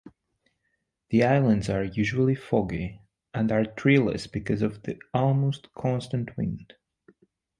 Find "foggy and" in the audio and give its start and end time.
2.33-3.51